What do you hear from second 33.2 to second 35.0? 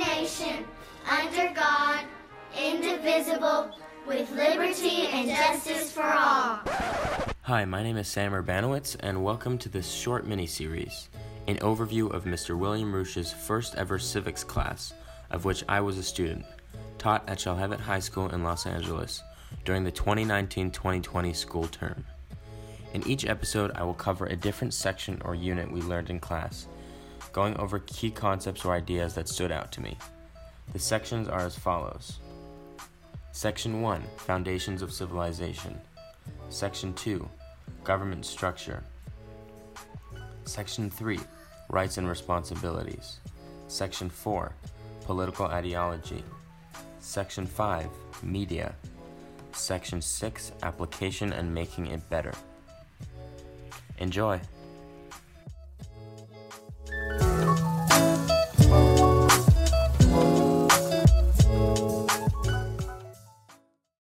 Section 1 Foundations of